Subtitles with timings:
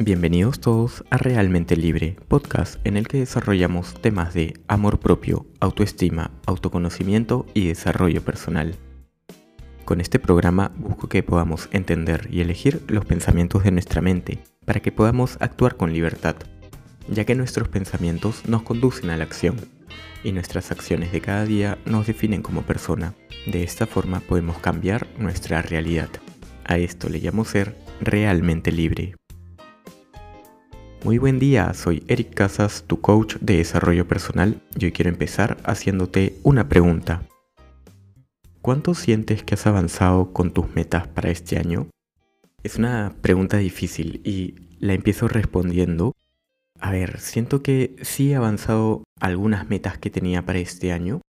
[0.00, 6.30] Bienvenidos todos a Realmente Libre, podcast en el que desarrollamos temas de amor propio, autoestima,
[6.46, 8.76] autoconocimiento y desarrollo personal.
[9.84, 14.78] Con este programa busco que podamos entender y elegir los pensamientos de nuestra mente para
[14.78, 16.36] que podamos actuar con libertad,
[17.08, 19.56] ya que nuestros pensamientos nos conducen a la acción
[20.22, 23.14] y nuestras acciones de cada día nos definen como persona.
[23.46, 26.08] De esta forma podemos cambiar nuestra realidad.
[26.64, 29.17] A esto le llamo ser realmente libre.
[31.08, 35.56] Muy buen día, soy Eric Casas, tu coach de desarrollo personal y hoy quiero empezar
[35.64, 37.22] haciéndote una pregunta.
[38.60, 41.88] ¿Cuánto sientes que has avanzado con tus metas para este año?
[42.62, 46.12] Es una pregunta difícil y la empiezo respondiendo.
[46.78, 51.22] A ver, siento que sí he avanzado algunas metas que tenía para este año.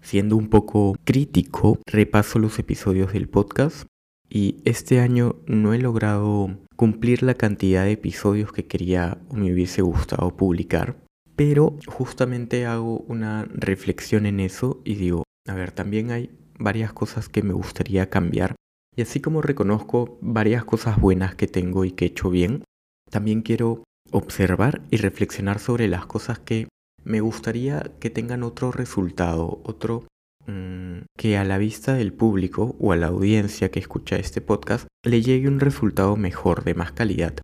[0.00, 3.86] Siendo un poco crítico, repaso los episodios del podcast
[4.30, 9.52] y este año no he logrado cumplir la cantidad de episodios que quería o me
[9.52, 10.96] hubiese gustado publicar.
[11.34, 17.28] Pero justamente hago una reflexión en eso y digo, a ver, también hay varias cosas
[17.28, 18.54] que me gustaría cambiar.
[18.94, 22.64] Y así como reconozco varias cosas buenas que tengo y que he hecho bien,
[23.10, 26.68] también quiero observar y reflexionar sobre las cosas que
[27.04, 30.06] me gustaría que tengan otro resultado, otro
[30.46, 30.85] Mm,
[31.16, 35.22] que a la vista del público o a la audiencia que escucha este podcast le
[35.22, 37.34] llegue un resultado mejor, de más calidad.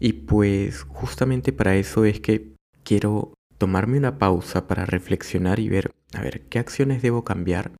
[0.00, 5.90] Y pues justamente para eso es que quiero tomarme una pausa para reflexionar y ver,
[6.14, 7.72] a ver, qué acciones debo cambiar.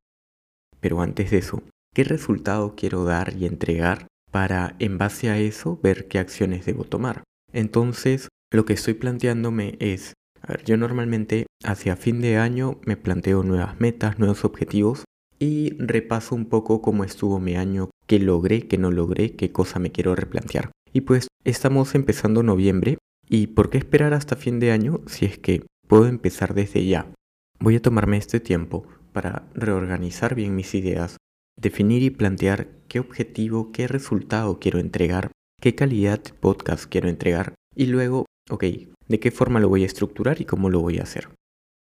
[0.79, 5.79] Pero antes de eso, ¿qué resultado quiero dar y entregar para, en base a eso,
[5.81, 7.23] ver qué acciones debo tomar?
[7.53, 12.97] Entonces, lo que estoy planteándome es, a ver, yo normalmente hacia fin de año me
[12.97, 15.05] planteo nuevas metas, nuevos objetivos
[15.39, 19.79] y repaso un poco cómo estuvo mi año, qué logré, qué no logré, qué cosa
[19.79, 20.71] me quiero replantear.
[20.93, 22.97] Y pues estamos empezando noviembre
[23.29, 27.11] y ¿por qué esperar hasta fin de año si es que puedo empezar desde ya?
[27.59, 31.17] Voy a tomarme este tiempo para reorganizar bien mis ideas,
[31.59, 35.31] definir y plantear qué objetivo, qué resultado quiero entregar,
[35.61, 38.63] qué calidad de podcast quiero entregar y luego, ok,
[39.07, 41.29] de qué forma lo voy a estructurar y cómo lo voy a hacer.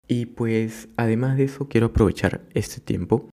[0.08, 3.30] Y pues además de eso quiero aprovechar este tiempo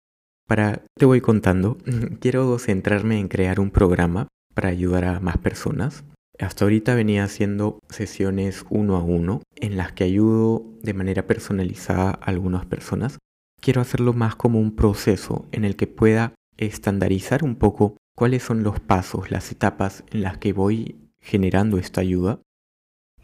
[0.48, 1.78] para, te voy contando,
[2.20, 6.04] quiero centrarme en crear un programa para ayudar a más personas.
[6.38, 12.10] Hasta ahorita venía haciendo sesiones uno a uno en las que ayudo de manera personalizada
[12.10, 13.18] a algunas personas.
[13.60, 18.62] Quiero hacerlo más como un proceso en el que pueda estandarizar un poco cuáles son
[18.62, 22.40] los pasos, las etapas en las que voy generando esta ayuda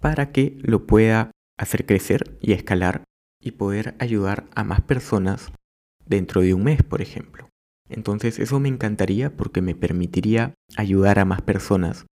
[0.00, 3.02] para que lo pueda hacer crecer y escalar
[3.40, 5.52] y poder ayudar a más personas
[6.06, 7.48] dentro de un mes, por ejemplo.
[7.88, 12.06] Entonces eso me encantaría porque me permitiría ayudar a más personas.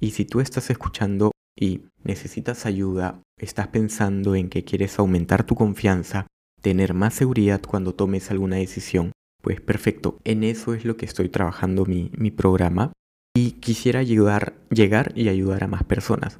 [0.00, 5.54] Y si tú estás escuchando y necesitas ayuda, estás pensando en que quieres aumentar tu
[5.54, 6.26] confianza,
[6.60, 9.12] tener más seguridad cuando tomes alguna decisión,
[9.42, 12.92] pues perfecto, en eso es lo que estoy trabajando mi, mi programa
[13.34, 16.38] y quisiera ayudar, llegar y ayudar a más personas.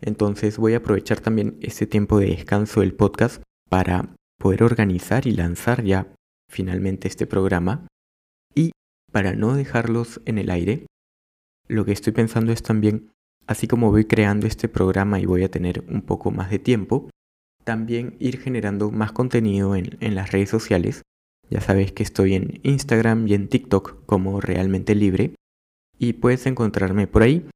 [0.00, 5.32] Entonces voy a aprovechar también este tiempo de descanso del podcast para poder organizar y
[5.32, 6.12] lanzar ya
[6.50, 7.86] finalmente este programa.
[8.54, 8.72] Y
[9.12, 10.86] para no dejarlos en el aire,
[11.68, 13.10] lo que estoy pensando es también,
[13.46, 17.08] así como voy creando este programa y voy a tener un poco más de tiempo,
[17.64, 21.02] también ir generando más contenido en, las redes sociales.
[21.50, 25.34] Ya sabes que estoy en Instagram y en TikTok como realmente libre
[25.98, 27.46] y puedes encontrarme por ahí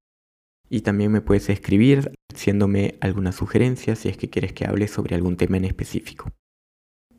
[0.71, 5.15] y también me puedes escribir haciéndome alguna sugerencia si es que quieres que hable sobre
[5.15, 6.31] algún tema en específico.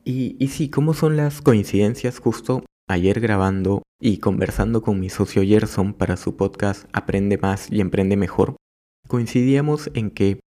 [0.04, 2.20] Y, y sí, ¿cómo son las coincidencias?
[2.20, 7.82] Justo ayer grabando y conversando con mi socio Gerson para su podcast Aprende más y
[7.82, 8.56] emprende mejor,
[9.08, 10.40] coincidíamos en que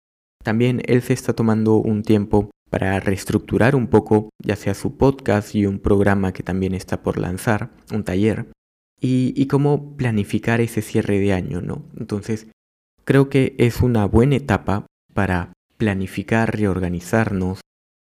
[0.43, 5.55] también él se está tomando un tiempo para reestructurar un poco ya sea su podcast
[5.55, 8.47] y un programa que también está por lanzar, un taller,
[9.01, 11.85] y, y cómo planificar ese cierre de año, ¿no?
[11.99, 12.47] Entonces,
[13.11, 17.61] Creo que es una buena etapa para planificar, reorganizarnos,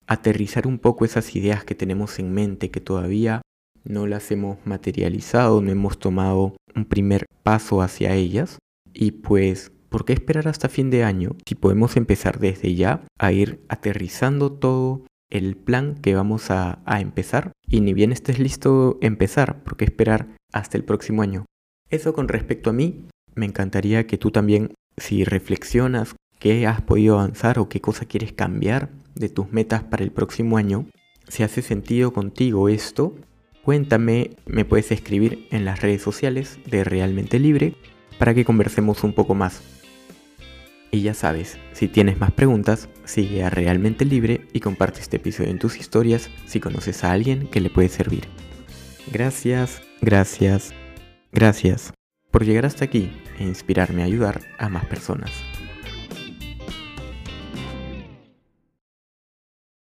[0.08, 3.40] aterrizar un poco esas ideas que tenemos en mente que todavía
[3.84, 8.58] no las hemos materializado, no hemos tomado un primer paso hacia ellas.
[8.92, 13.30] Y pues, ¿por qué esperar hasta fin de año si podemos empezar desde ya a
[13.30, 17.52] ir aterrizando todo el plan que vamos a, empezar?
[17.68, 21.44] Y ni bien estés listo empezar, ¿por qué esperar hasta el próximo año?
[21.90, 23.06] Eso con respecto a mí,
[23.36, 28.32] me encantaría que tú también si reflexionas qué has podido avanzar o qué cosa quieres
[28.32, 30.86] cambiar de tus metas para el próximo año,
[31.28, 33.14] si hace sentido contigo esto,
[33.62, 37.74] cuéntame, me puedes escribir en las redes sociales de Realmente Libre
[38.18, 39.62] para que conversemos un poco más.
[40.90, 45.50] Y ya sabes, si tienes más preguntas, sigue a Realmente Libre y comparte este episodio
[45.50, 48.28] en tus historias si conoces a alguien que le puede servir.
[49.12, 50.72] Gracias, gracias,
[51.32, 51.95] gracias
[52.36, 55.30] por llegar hasta aquí e inspirarme a ayudar a más personas.